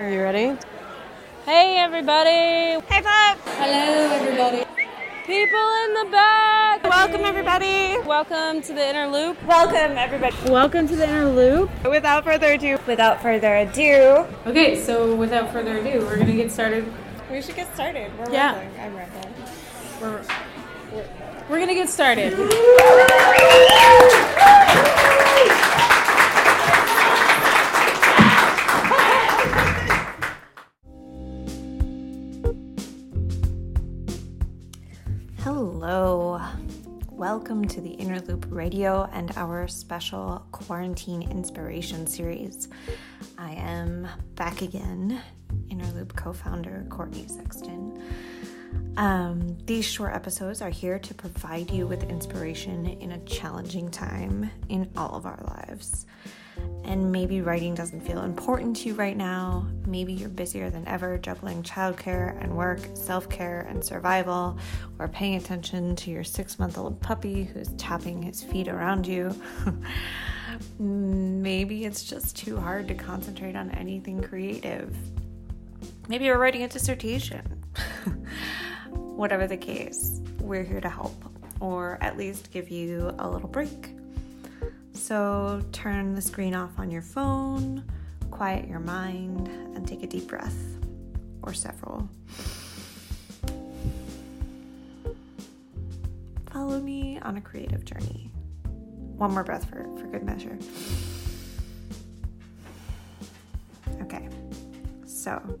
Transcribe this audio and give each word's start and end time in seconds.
Are 0.00 0.10
you 0.10 0.22
ready? 0.22 0.56
Hey, 1.44 1.76
everybody. 1.78 2.30
Hey, 2.88 3.02
Pop. 3.02 3.38
Hello, 3.58 4.14
everybody. 4.16 4.64
People 5.26 5.68
in 5.84 5.94
the 5.94 6.08
back. 6.10 6.82
Welcome, 6.84 7.20
everybody. 7.20 7.98
Welcome 8.06 8.62
to 8.62 8.72
the 8.72 8.88
Inner 8.88 9.06
Loop. 9.08 9.36
Welcome, 9.44 9.98
everybody. 9.98 10.34
Welcome 10.50 10.88
to 10.88 10.96
the 10.96 11.04
Inner 11.06 11.26
Loop. 11.28 11.70
Without 11.84 12.24
further 12.24 12.52
ado, 12.52 12.78
without 12.86 13.20
further 13.20 13.56
ado, 13.56 14.24
Okay, 14.46 14.82
so 14.82 15.14
without 15.14 15.52
further 15.52 15.76
ado, 15.76 16.00
we're 16.06 16.16
gonna 16.18 16.32
get 16.34 16.50
started. 16.50 16.90
we 17.30 17.42
should 17.42 17.54
get 17.56 17.72
started. 17.74 18.10
We're 18.18 18.32
Yeah. 18.32 18.56
rambling. 18.58 18.80
I'm 18.80 18.96
rambling. 18.96 19.34
We're, 20.00 20.22
we're, 20.94 21.04
we're 21.50 21.60
gonna 21.60 21.74
get 21.74 21.90
started. 21.90 22.32
To 37.70 37.80
the 37.80 37.90
Inner 37.90 38.18
Loop 38.22 38.46
Radio 38.48 39.08
and 39.12 39.30
our 39.36 39.68
special 39.68 40.44
quarantine 40.50 41.22
inspiration 41.30 42.04
series. 42.04 42.68
I 43.38 43.52
am 43.52 44.08
back 44.34 44.62
again, 44.62 45.22
Inner 45.70 45.86
Loop 45.92 46.16
co 46.16 46.32
founder 46.32 46.84
Courtney 46.90 47.28
Sexton. 47.28 48.02
Um, 48.96 49.56
these 49.66 49.84
short 49.84 50.16
episodes 50.16 50.60
are 50.62 50.70
here 50.70 50.98
to 50.98 51.14
provide 51.14 51.70
you 51.70 51.86
with 51.86 52.02
inspiration 52.10 52.86
in 52.86 53.12
a 53.12 53.18
challenging 53.24 53.88
time 53.88 54.50
in 54.68 54.90
all 54.96 55.14
of 55.14 55.24
our 55.24 55.40
lives. 55.44 56.06
And 56.84 57.12
maybe 57.12 57.40
writing 57.40 57.74
doesn't 57.74 58.00
feel 58.00 58.22
important 58.22 58.76
to 58.78 58.88
you 58.88 58.94
right 58.94 59.16
now. 59.16 59.66
Maybe 59.86 60.12
you're 60.12 60.28
busier 60.28 60.70
than 60.70 60.88
ever 60.88 61.18
juggling 61.18 61.62
childcare 61.62 62.42
and 62.42 62.56
work, 62.56 62.80
self 62.94 63.28
care 63.28 63.66
and 63.68 63.84
survival, 63.84 64.58
or 64.98 65.06
paying 65.06 65.36
attention 65.36 65.94
to 65.96 66.10
your 66.10 66.24
six 66.24 66.58
month 66.58 66.78
old 66.78 67.00
puppy 67.00 67.44
who's 67.44 67.68
tapping 67.74 68.22
his 68.22 68.42
feet 68.42 68.66
around 68.66 69.06
you. 69.06 69.34
maybe 70.78 71.84
it's 71.84 72.02
just 72.02 72.36
too 72.36 72.58
hard 72.58 72.88
to 72.88 72.94
concentrate 72.94 73.56
on 73.56 73.70
anything 73.70 74.22
creative. 74.22 74.96
Maybe 76.08 76.24
you're 76.24 76.38
writing 76.38 76.62
a 76.62 76.68
dissertation. 76.68 77.62
Whatever 78.90 79.46
the 79.46 79.56
case, 79.56 80.20
we're 80.40 80.64
here 80.64 80.80
to 80.80 80.88
help, 80.88 81.14
or 81.60 81.98
at 82.00 82.16
least 82.16 82.50
give 82.50 82.68
you 82.68 83.14
a 83.18 83.28
little 83.28 83.48
break. 83.48 83.99
So 85.00 85.62
turn 85.72 86.14
the 86.14 86.20
screen 86.20 86.54
off 86.54 86.78
on 86.78 86.90
your 86.90 87.00
phone, 87.00 87.82
quiet 88.30 88.68
your 88.68 88.80
mind, 88.80 89.48
and 89.74 89.88
take 89.88 90.02
a 90.02 90.06
deep 90.06 90.28
breath, 90.28 90.54
or 91.42 91.54
several. 91.54 92.06
Follow 96.52 96.78
me 96.80 97.18
on 97.20 97.38
a 97.38 97.40
creative 97.40 97.86
journey. 97.86 98.30
One 99.16 99.32
more 99.32 99.42
breath 99.42 99.68
for, 99.70 99.84
for 99.98 100.06
good 100.06 100.22
measure. 100.22 100.58
Okay, 104.02 104.28
so 105.06 105.58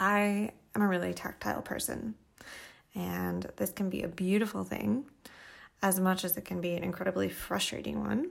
I 0.00 0.50
am 0.74 0.82
a 0.82 0.88
really 0.88 1.14
tactile 1.14 1.62
person, 1.62 2.16
and 2.96 3.46
this 3.56 3.70
can 3.70 3.88
be 3.88 4.02
a 4.02 4.08
beautiful 4.08 4.64
thing 4.64 5.06
as 5.82 5.98
much 5.98 6.24
as 6.24 6.36
it 6.36 6.44
can 6.44 6.60
be 6.60 6.74
an 6.74 6.84
incredibly 6.84 7.28
frustrating 7.28 8.00
one. 8.00 8.30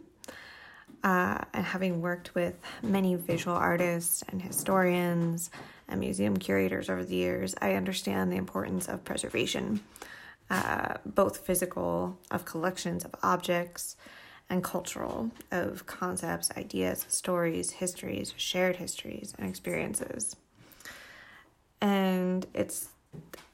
Uh, 1.03 1.39
and 1.53 1.65
having 1.65 2.01
worked 2.01 2.35
with 2.35 2.55
many 2.83 3.15
visual 3.15 3.55
artists 3.55 4.23
and 4.29 4.41
historians 4.41 5.49
and 5.87 5.99
museum 5.99 6.35
curators 6.35 6.89
over 6.89 7.03
the 7.03 7.15
years, 7.15 7.55
I 7.61 7.73
understand 7.73 8.31
the 8.31 8.35
importance 8.35 8.87
of 8.87 9.05
preservation, 9.05 9.79
uh, 10.49 10.95
both 11.05 11.45
physical, 11.45 12.17
of 12.31 12.43
collections 12.43 13.05
of 13.05 13.15
objects, 13.23 13.95
and 14.49 14.63
cultural, 14.63 15.31
of 15.51 15.85
concepts, 15.85 16.49
ideas, 16.57 17.05
stories, 17.07 17.71
histories, 17.71 18.33
shared 18.35 18.77
histories, 18.77 19.33
and 19.37 19.47
experiences. 19.47 20.35
And 21.81 22.45
it's 22.53 22.89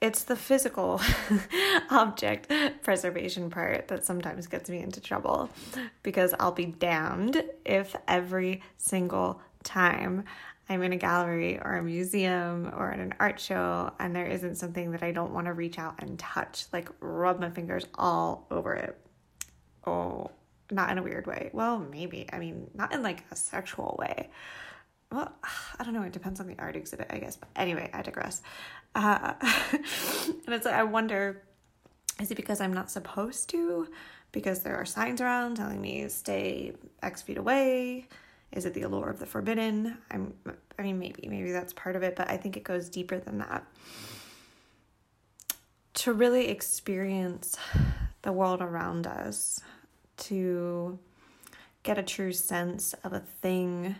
it's 0.01 0.23
the 0.23 0.35
physical 0.35 1.01
object 1.89 2.51
preservation 2.83 3.49
part 3.49 3.87
that 3.87 4.05
sometimes 4.05 4.47
gets 4.47 4.69
me 4.69 4.79
into 4.79 5.01
trouble 5.01 5.49
because 6.03 6.33
I'll 6.39 6.51
be 6.51 6.65
damned 6.65 7.43
if 7.65 7.95
every 8.07 8.61
single 8.77 9.41
time 9.63 10.25
I'm 10.69 10.81
in 10.83 10.93
a 10.93 10.97
gallery 10.97 11.59
or 11.59 11.75
a 11.75 11.83
museum 11.83 12.71
or 12.75 12.91
at 12.91 12.99
an 12.99 13.13
art 13.19 13.39
show 13.39 13.91
and 13.99 14.15
there 14.15 14.27
isn't 14.27 14.55
something 14.55 14.91
that 14.91 15.03
I 15.03 15.11
don't 15.11 15.33
want 15.33 15.47
to 15.47 15.53
reach 15.53 15.77
out 15.77 15.95
and 15.99 16.17
touch, 16.17 16.65
like 16.73 16.89
rub 16.99 17.39
my 17.39 17.49
fingers 17.49 17.85
all 17.95 18.47
over 18.49 18.73
it. 18.73 18.97
Oh, 19.85 20.31
not 20.71 20.89
in 20.91 20.97
a 20.97 21.03
weird 21.03 21.27
way. 21.27 21.51
Well, 21.53 21.79
maybe. 21.79 22.27
I 22.33 22.39
mean, 22.39 22.69
not 22.73 22.93
in 22.93 23.03
like 23.03 23.23
a 23.31 23.35
sexual 23.35 23.95
way. 23.99 24.29
Well, 25.11 25.31
I 25.79 25.83
don't 25.83 25.93
know. 25.93 26.03
It 26.03 26.13
depends 26.13 26.39
on 26.39 26.47
the 26.47 26.55
art 26.59 26.75
exhibit, 26.75 27.07
I 27.09 27.19
guess. 27.19 27.35
But 27.37 27.49
anyway, 27.55 27.89
I 27.93 28.01
digress. 28.01 28.41
Uh, 28.93 29.33
and 29.41 30.55
it's 30.55 30.65
like, 30.65 30.75
I 30.75 30.83
wonder 30.83 31.41
is 32.21 32.31
it 32.31 32.35
because 32.35 32.61
I'm 32.61 32.73
not 32.73 32.89
supposed 32.89 33.49
to? 33.49 33.87
Because 34.31 34.61
there 34.61 34.77
are 34.77 34.85
signs 34.85 35.21
around 35.21 35.57
telling 35.57 35.81
me 35.81 36.07
stay 36.07 36.73
X 37.01 37.21
feet 37.21 37.37
away? 37.37 38.07
Is 38.51 38.65
it 38.65 38.73
the 38.73 38.83
allure 38.83 39.09
of 39.09 39.19
the 39.19 39.25
forbidden? 39.25 39.97
I'm, 40.09 40.33
I 40.79 40.83
mean, 40.83 40.97
maybe, 40.97 41.27
maybe 41.27 41.51
that's 41.51 41.73
part 41.73 41.95
of 41.95 42.03
it, 42.03 42.15
but 42.15 42.29
I 42.29 42.37
think 42.37 42.55
it 42.55 42.63
goes 42.63 42.89
deeper 42.89 43.19
than 43.19 43.39
that. 43.39 43.65
To 45.95 46.13
really 46.13 46.47
experience 46.47 47.57
the 48.21 48.31
world 48.31 48.61
around 48.61 49.07
us, 49.07 49.59
to 50.17 50.97
get 51.83 51.97
a 51.97 52.03
true 52.03 52.31
sense 52.31 52.93
of 53.03 53.13
a 53.13 53.19
thing 53.19 53.95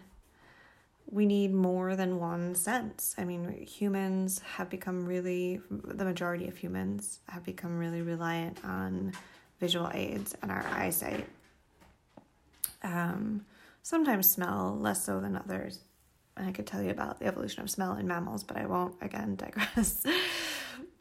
we 1.10 1.26
need 1.26 1.54
more 1.54 1.96
than 1.96 2.20
one 2.20 2.56
sense. 2.56 3.16
I 3.18 3.26
mean, 3.26 3.66
humans 3.66 4.42
have 4.56 4.70
become 4.70 5.06
really, 5.06 5.62
the 5.70 6.06
majority 6.06 6.48
of 6.48 6.58
humans 6.58 7.20
have 7.30 7.44
become 7.44 7.78
really 7.78 8.02
reliant 8.02 8.64
on 8.66 9.14
visual 9.60 9.90
aids 9.94 10.36
and 10.42 10.52
our 10.52 10.66
eyesight. 10.72 11.28
Um, 12.84 13.46
sometimes 13.84 14.30
smell, 14.30 14.78
less 14.80 15.06
so 15.06 15.20
than 15.20 15.36
others. 15.36 15.80
And 16.38 16.48
I 16.48 16.52
could 16.52 16.68
tell 16.68 16.82
you 16.82 16.90
about 16.90 17.20
the 17.20 17.28
evolution 17.28 17.62
of 17.62 17.70
smell 17.70 17.96
in 17.96 18.08
mammals, 18.08 18.44
but 18.44 18.58
I 18.58 18.66
won't 18.66 18.96
again 19.02 19.36
digress. 19.38 20.06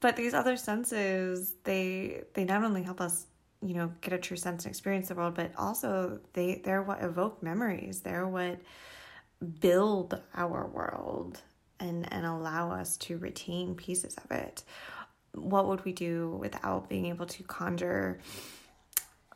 but 0.00 0.16
these 0.16 0.34
other 0.34 0.56
senses, 0.56 1.54
they 1.64 2.22
they 2.34 2.44
not 2.44 2.62
only 2.62 2.82
help 2.82 3.00
us, 3.00 3.26
you 3.62 3.74
know, 3.74 3.90
get 4.00 4.12
a 4.12 4.18
true 4.18 4.36
sense 4.36 4.64
and 4.64 4.70
experience 4.70 5.08
the 5.08 5.14
world, 5.14 5.34
but 5.34 5.50
also 5.56 6.20
they 6.34 6.60
they're 6.62 6.82
what 6.82 7.02
evoke 7.02 7.42
memories. 7.42 8.00
They're 8.00 8.28
what 8.28 8.60
build 9.60 10.20
our 10.34 10.66
world 10.66 11.40
and 11.80 12.10
and 12.12 12.24
allow 12.24 12.70
us 12.70 12.96
to 12.96 13.18
retain 13.18 13.74
pieces 13.74 14.16
of 14.24 14.30
it 14.30 14.62
what 15.32 15.66
would 15.66 15.84
we 15.84 15.92
do 15.92 16.36
without 16.40 16.88
being 16.88 17.06
able 17.06 17.26
to 17.26 17.42
conjure 17.42 18.18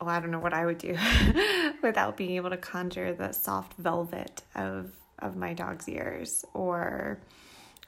oh 0.01 0.07
i 0.07 0.19
don't 0.19 0.31
know 0.31 0.39
what 0.39 0.53
i 0.53 0.65
would 0.65 0.77
do 0.77 0.97
without 1.83 2.17
being 2.17 2.31
able 2.31 2.49
to 2.49 2.57
conjure 2.57 3.13
the 3.13 3.31
soft 3.31 3.73
velvet 3.77 4.41
of 4.55 4.91
of 5.19 5.35
my 5.35 5.53
dog's 5.53 5.87
ears 5.87 6.45
or 6.53 7.19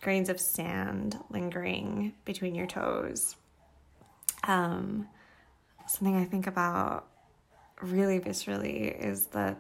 grains 0.01 0.29
of 0.29 0.39
sand 0.39 1.17
lingering 1.29 2.13
between 2.25 2.55
your 2.55 2.67
toes? 2.67 3.35
Um 4.44 5.07
something 5.88 6.16
i 6.16 6.25
think 6.25 6.47
about 6.47 7.07
really 7.81 8.19
viscerally 8.19 8.97
is 8.97 9.27
that 9.27 9.57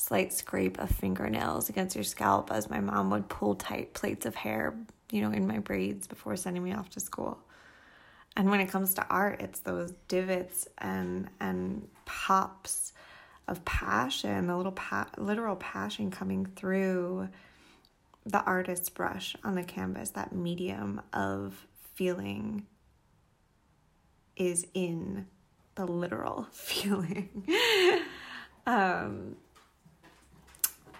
slight 0.00 0.32
scrape 0.32 0.78
of 0.78 0.90
fingernails 0.90 1.68
against 1.68 1.94
your 1.94 2.04
scalp 2.04 2.50
as 2.50 2.70
my 2.70 2.80
mom 2.80 3.10
would 3.10 3.28
pull 3.28 3.54
tight 3.54 3.92
plaits 3.92 4.24
of 4.24 4.34
hair, 4.34 4.74
you 5.12 5.20
know, 5.20 5.30
in 5.30 5.46
my 5.46 5.58
braids 5.58 6.06
before 6.06 6.36
sending 6.36 6.62
me 6.62 6.72
off 6.72 6.88
to 6.88 7.00
school. 7.00 7.38
And 8.34 8.48
when 8.48 8.60
it 8.60 8.70
comes 8.70 8.94
to 8.94 9.06
art, 9.08 9.40
it's 9.40 9.60
those 9.60 9.92
divots 10.08 10.66
and 10.78 11.28
and 11.38 11.86
pops 12.06 12.94
of 13.46 13.62
passion, 13.64 14.46
the 14.46 14.56
little 14.56 14.72
pa- 14.72 15.10
literal 15.18 15.56
passion 15.56 16.10
coming 16.10 16.46
through 16.46 17.28
the 18.24 18.42
artist's 18.44 18.88
brush 18.88 19.36
on 19.44 19.54
the 19.54 19.64
canvas, 19.64 20.10
that 20.10 20.32
medium 20.32 21.02
of 21.12 21.66
feeling 21.94 22.66
is 24.36 24.66
in 24.72 25.26
the 25.74 25.84
literal 25.84 26.46
feeling. 26.52 27.46
um, 28.66 29.36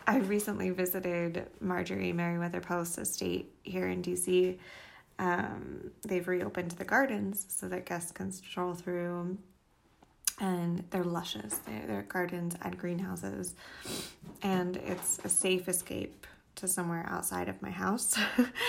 I 0.06 0.18
recently 0.18 0.70
visited 0.70 1.46
Marjorie 1.60 2.12
Merriweather 2.12 2.60
Post 2.60 2.98
estate 2.98 3.52
here 3.62 3.88
in 3.88 4.02
DC. 4.02 4.58
Um, 5.18 5.90
they've 6.06 6.26
reopened 6.26 6.72
the 6.72 6.84
gardens 6.84 7.44
so 7.48 7.68
that 7.68 7.86
guests 7.86 8.10
can 8.10 8.32
stroll 8.32 8.74
through, 8.74 9.38
and 10.40 10.84
they're 10.90 11.04
luscious. 11.04 11.58
They're, 11.58 11.86
they're 11.86 12.02
gardens 12.02 12.56
and 12.62 12.76
greenhouses, 12.78 13.54
and 14.42 14.76
it's 14.78 15.18
a 15.24 15.28
safe 15.28 15.68
escape 15.68 16.26
to 16.60 16.68
somewhere 16.68 17.06
outside 17.08 17.48
of 17.48 17.60
my 17.60 17.70
house 17.70 18.18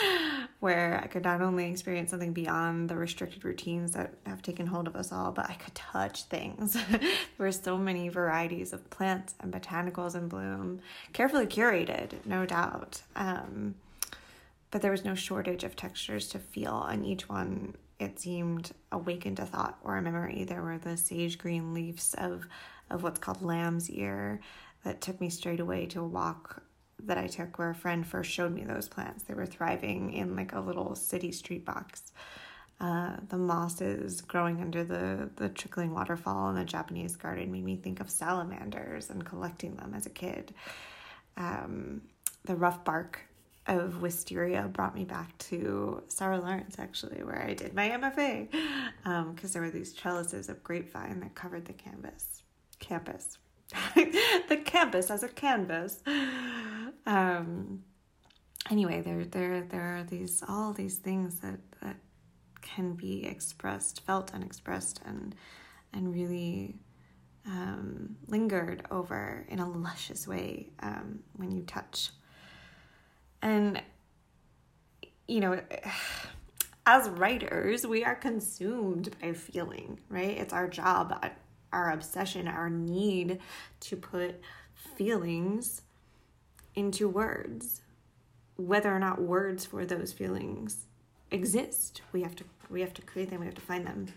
where 0.60 1.00
I 1.04 1.08
could 1.08 1.24
not 1.24 1.42
only 1.42 1.70
experience 1.70 2.12
something 2.12 2.34
beyond 2.34 2.90
the 2.90 2.96
restricted 2.96 3.44
routines 3.46 3.92
that 3.92 4.14
have 4.26 4.42
taken 4.42 4.68
hold 4.68 4.88
of 4.88 4.96
us 4.96 5.12
all, 5.12 5.32
but 5.32 5.50
I 5.50 5.54
could 5.54 5.76
touch 5.76 6.24
things. 6.24 6.74
there 6.90 7.00
were 7.38 7.52
so 7.52 7.78
many 7.78 8.10
varieties 8.10 8.74
of 8.74 8.90
plants 8.90 9.36
and 9.40 9.54
botanicals 9.54 10.16
in 10.16 10.28
bloom, 10.28 10.80
carefully 11.14 11.48
curated, 11.48 12.26
no 12.26 12.46
doubt. 12.46 13.02
Um, 13.16 13.76
but 14.72 14.82
there 14.82 14.92
was 14.92 15.06
no 15.06 15.16
shortage 15.16 15.64
of 15.64 15.76
textures 15.76 16.28
to 16.30 16.40
feel, 16.40 16.84
and 16.84 17.06
each 17.06 17.28
one 17.28 17.76
it 18.00 18.20
seemed 18.20 18.72
awakened 18.92 19.40
a 19.40 19.46
thought 19.46 19.78
or 19.84 19.98
a 19.98 20.02
memory. 20.02 20.44
There 20.44 20.64
were 20.64 20.80
the 20.80 20.98
sage 20.98 21.38
green 21.38 21.74
leaves 21.74 22.16
of 22.16 22.46
of 22.90 23.04
what's 23.04 23.20
called 23.20 23.42
lamb's 23.42 23.90
ear 23.90 24.42
that 24.84 25.02
took 25.02 25.22
me 25.22 25.30
straight 25.30 25.60
away 25.60 25.86
to 25.88 26.02
a 26.02 26.08
walk 26.08 26.64
that 27.06 27.18
I 27.18 27.28
took 27.28 27.58
where 27.58 27.70
a 27.70 27.76
friend 27.76 28.06
first 28.06 28.32
showed 28.32 28.54
me 28.54 28.64
those 28.64 28.88
plants. 28.88 29.24
They 29.24 29.34
were 29.34 29.46
thriving 29.46 30.14
in 30.14 30.36
like 30.36 30.54
a 30.54 30.60
little 30.60 30.96
city 30.96 31.32
street 31.32 31.66
box. 31.66 32.12
Uh, 32.80 33.18
the 33.30 33.38
mosses 33.38 34.22
growing 34.22 34.60
under 34.60 34.84
the, 34.84 35.30
the 35.36 35.50
trickling 35.50 35.94
waterfall 35.94 36.50
in 36.50 36.56
the 36.56 36.66
Japanese 36.66 37.16
garden 37.16 37.52
made 37.52 37.64
me 37.64 37.76
think 37.76 38.00
of 38.00 38.10
salamanders 38.10 39.10
and 39.10 39.24
collecting 39.24 39.76
them 39.76 39.94
as 39.96 40.06
a 40.06 40.10
kid. 40.10 40.54
Um, 41.38 42.02
the 42.46 42.56
rough 42.56 42.84
bark 42.84 43.20
of 43.68 44.02
wisteria 44.02 44.68
brought 44.74 44.96
me 44.96 45.06
back 45.06 45.38
to 45.38 46.02
Sarah 46.08 46.40
Lawrence, 46.40 46.78
actually, 46.80 47.24
where 47.24 47.46
I 47.48 47.54
did 47.54 47.76
my 47.76 47.90
MFA, 47.90 48.50
because 48.50 49.06
um, 49.06 49.36
there 49.54 49.62
were 49.62 49.70
these 49.70 49.94
trellises 49.94 50.50
of 50.50 50.64
grapevine 50.64 51.20
that 51.20 51.36
covered 51.36 51.66
the 51.66 51.74
canvas 51.74 52.42
campus. 52.82 53.38
the 53.96 54.62
campus 54.66 55.10
as 55.10 55.24
a 55.24 55.30
canvas. 55.30 56.00
Um, 57.06 57.84
anyway, 58.70 59.02
there 59.02 59.26
there 59.26 59.62
there 59.62 59.98
are 59.98 60.04
these 60.04 60.44
all 60.48 60.74
these 60.74 60.98
things 60.98 61.40
that 61.40 61.60
that 61.82 61.98
can 62.62 62.94
be 62.94 63.26
expressed, 63.26 64.02
felt 64.06 64.34
and 64.34 64.44
expressed, 64.44 65.02
and 65.06 65.36
and 65.94 66.14
really 66.14 66.76
um, 67.46 68.16
lingered 68.28 68.86
over 68.92 69.46
in 69.50 69.60
a 69.60 69.70
luscious 69.70 70.28
way 70.28 70.70
um, 70.82 71.20
when 71.36 71.52
you 71.52 71.64
touch. 71.64 72.12
And 73.42 73.82
you 75.28 75.40
know, 75.40 75.62
as 76.86 77.10
writers, 77.10 77.86
we 77.88 78.04
are 78.04 78.16
consumed 78.16 79.16
by 79.22 79.34
feeling, 79.34 80.00
right? 80.10 80.38
It's 80.38 80.54
our 80.54 80.68
job 80.68 81.14
our 81.74 81.92
obsession, 81.92 82.48
our 82.48 82.70
need 82.70 83.40
to 83.80 83.96
put 83.96 84.42
feelings 84.96 85.82
into 86.76 87.08
words, 87.08 87.82
whether 88.56 88.94
or 88.94 89.00
not 89.00 89.22
words 89.22 89.66
for 89.66 89.86
those 89.86 90.14
feelings 90.14 90.86
exist. 91.32 92.02
We 92.12 92.22
have 92.24 92.36
to 92.38 92.44
we 92.70 92.82
have 92.82 92.94
to 92.94 93.02
create 93.02 93.30
them, 93.30 93.42
we 93.42 93.46
have 93.48 93.56
to 93.56 93.62
find 93.62 93.86
them. 93.86 94.08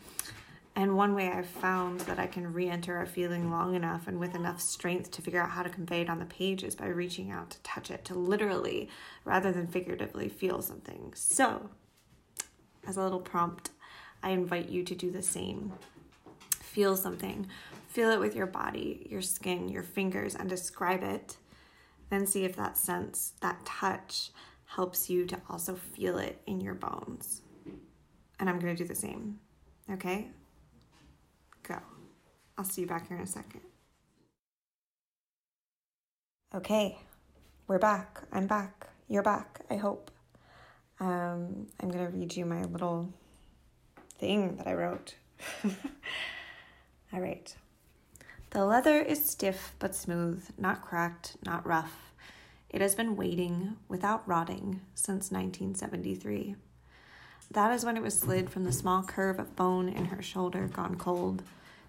And 0.76 0.96
one 0.96 1.14
way 1.14 1.28
I've 1.28 1.46
found 1.46 2.00
that 2.00 2.18
I 2.18 2.26
can 2.26 2.52
re 2.52 2.68
enter 2.68 3.00
a 3.00 3.06
feeling 3.06 3.50
long 3.50 3.74
enough 3.74 4.08
and 4.08 4.18
with 4.18 4.34
enough 4.34 4.60
strength 4.60 5.10
to 5.12 5.22
figure 5.22 5.40
out 5.40 5.50
how 5.50 5.62
to 5.62 5.68
convey 5.68 6.00
it 6.00 6.10
on 6.10 6.18
the 6.18 6.24
page 6.24 6.64
is 6.64 6.74
by 6.74 6.86
reaching 6.86 7.30
out 7.30 7.50
to 7.50 7.62
touch 7.62 7.90
it, 7.90 8.04
to 8.06 8.14
literally, 8.14 8.88
rather 9.24 9.52
than 9.52 9.68
figuratively, 9.68 10.28
feel 10.28 10.62
something. 10.62 11.12
So, 11.14 11.70
as 12.86 12.96
a 12.96 13.02
little 13.02 13.20
prompt, 13.20 13.70
I 14.22 14.30
invite 14.30 14.68
you 14.68 14.82
to 14.82 14.94
do 14.96 15.12
the 15.12 15.22
same 15.22 15.72
feel 16.74 16.96
something. 16.96 17.46
Feel 17.86 18.10
it 18.10 18.18
with 18.18 18.34
your 18.34 18.46
body, 18.46 19.06
your 19.08 19.22
skin, 19.22 19.68
your 19.68 19.84
fingers, 19.84 20.34
and 20.34 20.48
describe 20.48 21.04
it. 21.04 21.36
Then 22.14 22.28
see 22.28 22.44
if 22.44 22.54
that 22.54 22.78
sense, 22.78 23.32
that 23.40 23.66
touch, 23.66 24.30
helps 24.66 25.10
you 25.10 25.26
to 25.26 25.36
also 25.50 25.74
feel 25.74 26.16
it 26.18 26.40
in 26.46 26.60
your 26.60 26.74
bones. 26.74 27.42
And 28.38 28.48
I'm 28.48 28.60
going 28.60 28.76
to 28.76 28.80
do 28.80 28.86
the 28.86 28.94
same. 28.94 29.40
Okay? 29.90 30.28
Go. 31.64 31.76
I'll 32.56 32.64
see 32.64 32.82
you 32.82 32.86
back 32.86 33.08
here 33.08 33.16
in 33.16 33.24
a 33.24 33.26
second. 33.26 33.62
Okay, 36.54 37.00
we're 37.66 37.80
back. 37.80 38.22
I'm 38.30 38.46
back. 38.46 38.86
You're 39.08 39.24
back, 39.24 39.62
I 39.68 39.74
hope. 39.74 40.12
Um, 41.00 41.66
I'm 41.80 41.90
going 41.90 42.12
to 42.12 42.16
read 42.16 42.36
you 42.36 42.44
my 42.46 42.62
little 42.62 43.12
thing 44.20 44.54
that 44.58 44.68
I 44.68 44.74
wrote. 44.74 45.16
All 47.12 47.20
right. 47.20 47.52
The 48.54 48.64
leather 48.64 49.00
is 49.00 49.28
stiff 49.28 49.74
but 49.80 49.96
smooth, 49.96 50.48
not 50.56 50.80
cracked, 50.80 51.36
not 51.44 51.66
rough. 51.66 52.12
It 52.70 52.80
has 52.80 52.94
been 52.94 53.16
waiting 53.16 53.78
without 53.88 54.28
rotting 54.28 54.80
since 54.94 55.32
1973. 55.32 56.54
That 57.50 57.72
is 57.72 57.84
when 57.84 57.96
it 57.96 58.02
was 58.04 58.16
slid 58.16 58.48
from 58.48 58.62
the 58.62 58.70
small 58.70 59.02
curve 59.02 59.40
of 59.40 59.56
bone 59.56 59.88
in 59.88 60.04
her 60.04 60.22
shoulder 60.22 60.68
gone 60.72 60.94
cold 60.94 61.42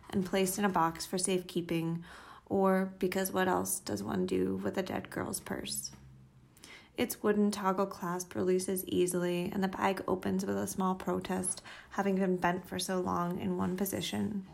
and 0.09 0.25
placed 0.25 0.57
in 0.57 0.65
a 0.65 0.69
box 0.69 1.05
for 1.05 1.19
safekeeping, 1.19 2.03
or 2.47 2.91
because 2.97 3.31
what 3.31 3.47
else 3.47 3.77
does 3.77 4.01
one 4.01 4.25
do 4.25 4.59
with 4.63 4.75
a 4.79 4.81
dead 4.81 5.11
girl's 5.11 5.39
purse? 5.39 5.91
Its 6.97 7.21
wooden 7.21 7.51
toggle 7.51 7.85
clasp 7.85 8.33
releases 8.33 8.83
easily, 8.85 9.51
and 9.53 9.63
the 9.63 9.67
bag 9.67 10.01
opens 10.07 10.43
with 10.43 10.57
a 10.57 10.65
small 10.65 10.95
protest, 10.95 11.61
having 11.91 12.15
been 12.15 12.37
bent 12.37 12.67
for 12.67 12.79
so 12.79 12.99
long 12.99 13.39
in 13.39 13.55
one 13.55 13.77
position. 13.77 14.47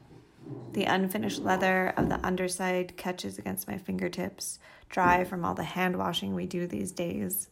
The 0.74 0.86
unfinished 0.86 1.42
leather 1.42 1.94
of 1.98 2.10
the 2.10 2.26
underside 2.26 2.96
catches 2.96 3.38
against 3.38 3.68
my 3.68 3.78
fingertips, 3.78 4.60
dry 4.90 5.24
from 5.24 5.44
all 5.44 5.54
the 5.54 5.64
hand 5.64 5.98
washing 5.98 6.34
we 6.34 6.46
do 6.46 6.66
these 6.66 6.92
days. 6.92 7.50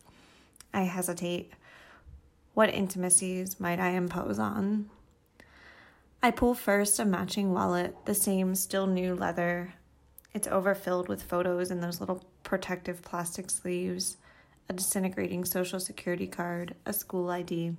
I 0.73 0.83
hesitate. 0.83 1.51
What 2.53 2.73
intimacies 2.73 3.59
might 3.59 3.79
I 3.79 3.89
impose 3.89 4.39
on? 4.39 4.89
I 6.21 6.31
pull 6.31 6.53
first 6.53 6.99
a 6.99 7.05
matching 7.05 7.53
wallet, 7.53 7.95
the 8.05 8.13
same 8.13 8.55
still 8.55 8.87
new 8.87 9.15
leather. 9.15 9.73
It's 10.33 10.47
overfilled 10.47 11.07
with 11.07 11.23
photos 11.23 11.71
in 11.71 11.81
those 11.81 11.99
little 11.99 12.23
protective 12.43 13.01
plastic 13.01 13.49
sleeves, 13.49 14.17
a 14.67 14.73
disintegrating 14.73 15.45
social 15.45 15.79
security 15.79 16.27
card, 16.27 16.75
a 16.85 16.93
school 16.93 17.29
ID. 17.29 17.75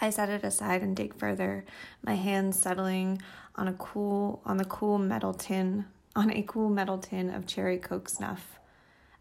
I 0.00 0.10
set 0.10 0.28
it 0.28 0.44
aside 0.44 0.82
and 0.82 0.94
dig 0.94 1.14
further, 1.14 1.64
my 2.02 2.14
hands 2.14 2.58
settling 2.58 3.22
on 3.54 3.68
a 3.68 3.72
cool 3.72 4.42
on 4.44 4.58
the 4.58 4.64
cool 4.64 4.98
metal 4.98 5.32
tin 5.32 5.86
on 6.14 6.30
a 6.30 6.42
cool 6.42 6.68
metal 6.68 6.98
tin 6.98 7.30
of 7.30 7.46
cherry 7.46 7.78
coke 7.78 8.08
snuff. 8.08 8.58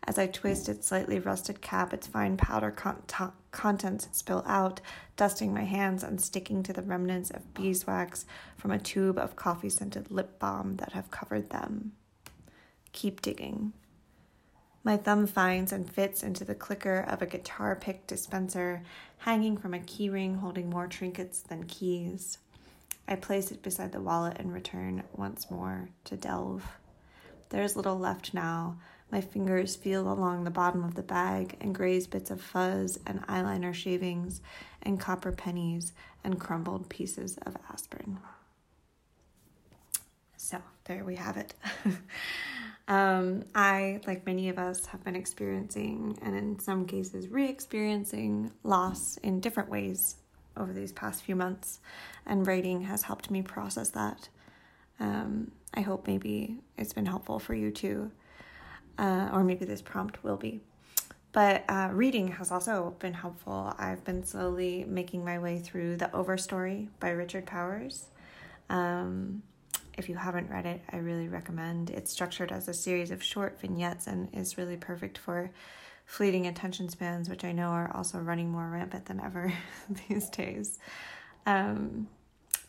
As 0.08 0.20
I 0.20 0.28
twist 0.28 0.70
its 0.70 0.88
slightly 0.88 1.20
rusted 1.20 1.62
cap, 1.62 1.92
its 1.92 2.08
fine 2.08 2.38
powder 2.38 2.72
con- 2.72 3.02
t- 3.08 3.26
contents 3.52 4.08
spill 4.12 4.44
out, 4.46 4.80
dusting 5.18 5.54
my 5.54 5.64
hands 5.64 6.04
and 6.04 6.22
sticking 6.22 6.62
to 6.64 6.74
the 6.74 6.84
remnants 6.84 7.32
of 7.32 7.54
beeswax 7.54 8.26
from 8.56 8.72
a 8.72 8.78
tube 8.78 9.18
of 9.18 9.36
coffee 9.36 9.70
scented 9.70 10.12
lip 10.12 10.38
balm 10.38 10.76
that 10.78 10.92
have 10.92 11.10
covered 11.10 11.50
them. 11.50 11.94
Keep 12.92 13.22
digging. 13.22 13.74
My 14.86 14.98
thumb 14.98 15.26
finds 15.26 15.72
and 15.72 15.92
fits 15.92 16.22
into 16.22 16.46
the 16.46 16.54
clicker 16.54 17.00
of 17.00 17.20
a 17.20 17.26
guitar 17.26 17.76
pick 17.76 18.06
dispenser 18.06 18.84
hanging 19.18 19.58
from 19.58 19.74
a 19.74 19.80
keyring 19.80 20.38
holding 20.38 20.70
more 20.70 20.86
trinkets 20.86 21.42
than 21.42 21.64
keys. 21.64 22.38
I 23.08 23.16
place 23.16 23.50
it 23.50 23.64
beside 23.64 23.94
the 23.94 24.00
wallet 24.00 24.38
and 24.38 24.54
return 24.54 25.02
once 25.12 25.50
more 25.50 25.90
to 26.04 26.16
delve. 26.16 26.64
There 27.50 27.64
is 27.64 27.76
little 27.76 27.98
left 27.98 28.36
now. 28.36 28.78
My 29.12 29.22
fingers 29.22 29.76
feel 29.76 30.08
along 30.12 30.44
the 30.44 30.52
bottom 30.52 30.84
of 30.84 30.94
the 30.94 31.02
bag 31.02 31.58
and 31.60 31.74
graze 31.74 32.06
bits 32.06 32.30
of 32.30 32.40
fuzz 32.40 33.00
and 33.08 33.26
eyeliner 33.26 33.74
shavings 33.74 34.40
and 34.84 35.00
copper 35.00 35.32
pennies 35.32 35.94
and 36.24 36.40
crumbled 36.40 36.90
pieces 36.90 37.40
of 37.44 37.58
aspirin. 37.72 38.20
So, 40.38 40.62
there 40.84 41.04
we 41.04 41.16
have 41.16 41.38
it. 41.38 41.56
Um, 42.88 43.46
I, 43.56 44.00
like 44.06 44.26
many 44.26 44.50
of 44.50 44.60
us, 44.60 44.86
have 44.88 45.04
been 45.04 45.16
experiencing 45.16 46.18
and 46.22 46.36
in 46.36 46.60
some 46.60 46.86
cases 46.86 47.30
re 47.30 47.48
experiencing 47.48 48.52
loss 48.64 49.18
in 49.18 49.40
different 49.40 49.70
ways 49.70 50.18
over 50.58 50.72
these 50.72 50.92
past 50.92 51.24
few 51.24 51.36
months, 51.36 51.80
and 52.26 52.46
writing 52.46 52.82
has 52.84 53.04
helped 53.04 53.30
me 53.32 53.42
process 53.42 53.90
that. 53.90 54.30
Um, 55.00 55.52
I 55.74 55.82
hope 55.82 56.08
maybe 56.08 56.60
it's 56.78 56.94
been 56.94 57.06
helpful 57.06 57.40
for 57.40 57.54
you 57.54 57.72
too, 57.72 58.12
uh, 58.98 59.30
or 59.34 59.44
maybe 59.44 59.66
this 59.66 59.82
prompt 59.82 60.24
will 60.24 60.38
be. 60.38 60.62
But 61.34 61.66
uh, 61.68 61.90
reading 61.92 62.30
has 62.30 62.50
also 62.50 62.96
been 63.00 63.14
helpful. 63.14 63.74
I've 63.78 64.06
been 64.06 64.24
slowly 64.24 64.86
making 64.88 65.26
my 65.26 65.38
way 65.38 65.60
through 65.60 65.98
The 65.98 66.06
Overstory 66.14 66.88
by 67.02 67.10
Richard 67.10 67.46
Powers. 67.46 68.06
Um, 68.70 69.44
if 69.98 70.10
you 70.10 70.16
haven't 70.16 70.50
read 70.50 70.66
it, 70.66 70.82
I 70.92 70.98
really 70.98 71.28
recommend. 71.28 71.90
It's 71.90 72.12
structured 72.12 72.52
as 72.52 72.68
a 72.68 72.74
series 72.74 73.12
of 73.12 73.24
short 73.24 73.60
vignettes 73.60 74.08
and 74.08 74.30
is 74.34 74.58
really 74.58 74.78
perfect 74.78 75.18
for 75.18 75.52
fleeting 76.06 76.48
attention 76.48 76.90
spans, 76.90 77.30
which 77.30 77.44
I 77.44 77.52
know 77.52 77.70
are 77.70 77.92
also 77.94 78.20
running 78.20 78.52
more 78.52 78.70
rampant 78.70 79.06
than 79.06 79.20
ever 79.20 79.54
these 80.08 80.30
days. 80.30 80.80
Um, 81.46 82.08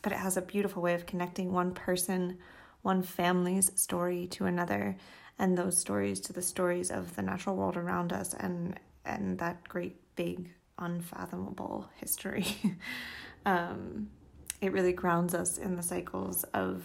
but 0.01 0.11
it 0.11 0.19
has 0.19 0.37
a 0.37 0.41
beautiful 0.41 0.81
way 0.81 0.93
of 0.93 1.05
connecting 1.05 1.51
one 1.51 1.73
person, 1.73 2.37
one 2.81 3.03
family's 3.03 3.71
story 3.75 4.27
to 4.27 4.45
another, 4.45 4.95
and 5.39 5.57
those 5.57 5.77
stories 5.77 6.19
to 6.21 6.33
the 6.33 6.41
stories 6.41 6.89
of 6.89 7.15
the 7.15 7.21
natural 7.21 7.55
world 7.55 7.77
around 7.77 8.13
us, 8.13 8.33
and 8.33 8.79
and 9.05 9.37
that 9.39 9.67
great 9.67 9.95
big 10.15 10.49
unfathomable 10.79 11.89
history. 11.95 12.45
um, 13.45 14.09
it 14.61 14.71
really 14.71 14.93
grounds 14.93 15.33
us 15.33 15.57
in 15.57 15.75
the 15.75 15.83
cycles 15.83 16.43
of 16.53 16.83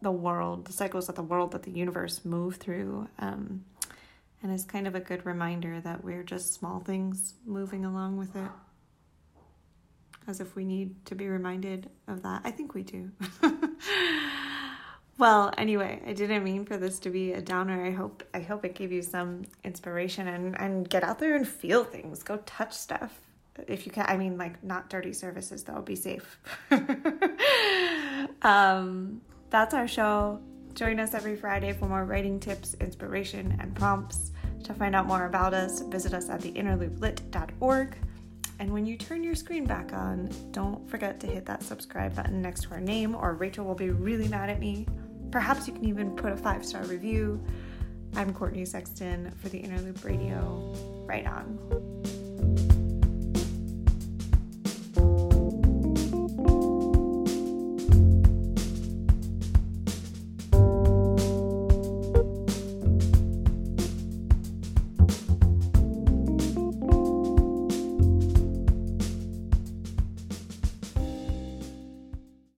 the 0.00 0.10
world, 0.10 0.66
the 0.66 0.72
cycles 0.72 1.08
of 1.08 1.14
the 1.14 1.22
world 1.22 1.52
that 1.52 1.62
the 1.62 1.70
universe 1.70 2.24
move 2.24 2.56
through. 2.56 3.08
Um, 3.18 3.64
and 4.42 4.52
is 4.52 4.64
kind 4.64 4.86
of 4.86 4.94
a 4.94 5.00
good 5.00 5.26
reminder 5.26 5.80
that 5.80 6.04
we're 6.04 6.22
just 6.22 6.54
small 6.54 6.80
things 6.80 7.34
moving 7.44 7.84
along 7.84 8.16
with 8.16 8.36
it. 8.36 8.50
As 10.26 10.40
if 10.40 10.54
we 10.54 10.64
need 10.64 11.04
to 11.06 11.14
be 11.14 11.28
reminded 11.28 11.88
of 12.06 12.22
that. 12.22 12.42
I 12.44 12.50
think 12.50 12.74
we 12.74 12.82
do. 12.82 13.10
well, 15.18 15.52
anyway, 15.56 16.02
I 16.06 16.12
didn't 16.12 16.44
mean 16.44 16.66
for 16.66 16.76
this 16.76 16.98
to 17.00 17.10
be 17.10 17.32
a 17.32 17.40
downer. 17.40 17.84
I 17.84 17.90
hope 17.90 18.22
I 18.34 18.40
hope 18.40 18.64
it 18.64 18.74
gave 18.74 18.92
you 18.92 19.00
some 19.00 19.44
inspiration 19.64 20.28
and, 20.28 20.60
and 20.60 20.88
get 20.88 21.02
out 21.02 21.18
there 21.18 21.34
and 21.34 21.48
feel 21.48 21.82
things. 21.82 22.22
Go 22.22 22.36
touch 22.44 22.74
stuff. 22.74 23.18
If 23.66 23.86
you 23.86 23.92
can 23.92 24.04
I 24.06 24.18
mean 24.18 24.36
like 24.36 24.62
not 24.62 24.90
dirty 24.90 25.14
surfaces 25.14 25.64
though, 25.64 25.80
be 25.80 25.96
safe. 25.96 26.38
um 28.42 29.22
that's 29.50 29.74
our 29.74 29.88
show. 29.88 30.40
Join 30.74 31.00
us 31.00 31.14
every 31.14 31.36
Friday 31.36 31.72
for 31.72 31.86
more 31.86 32.04
writing 32.04 32.38
tips, 32.38 32.74
inspiration, 32.80 33.56
and 33.60 33.74
prompts. 33.74 34.32
To 34.64 34.74
find 34.74 34.94
out 34.94 35.06
more 35.06 35.26
about 35.26 35.54
us, 35.54 35.80
visit 35.80 36.14
us 36.14 36.28
at 36.28 36.40
theinnerlooplit.org. 36.40 37.96
And 38.60 38.72
when 38.72 38.86
you 38.86 38.96
turn 38.96 39.22
your 39.22 39.34
screen 39.34 39.64
back 39.64 39.92
on, 39.92 40.30
don't 40.50 40.88
forget 40.90 41.20
to 41.20 41.26
hit 41.26 41.46
that 41.46 41.62
subscribe 41.62 42.14
button 42.14 42.42
next 42.42 42.62
to 42.62 42.70
our 42.72 42.80
name, 42.80 43.14
or 43.14 43.34
Rachel 43.34 43.64
will 43.64 43.74
be 43.74 43.90
really 43.90 44.28
mad 44.28 44.50
at 44.50 44.60
me. 44.60 44.86
Perhaps 45.30 45.66
you 45.66 45.74
can 45.74 45.84
even 45.84 46.14
put 46.16 46.32
a 46.32 46.36
five 46.36 46.64
star 46.64 46.82
review. 46.84 47.42
I'm 48.16 48.32
Courtney 48.32 48.64
Sexton 48.64 49.32
for 49.40 49.48
the 49.48 49.58
Inner 49.58 49.80
Loop 49.80 50.04
Radio. 50.04 50.74
Right 51.06 51.26
on. 51.26 51.97